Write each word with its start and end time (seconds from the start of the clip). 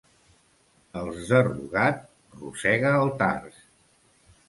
Els 1.01 1.27
de 1.33 1.43
Rugat, 1.49 2.01
rosegaaltars. 2.41 3.65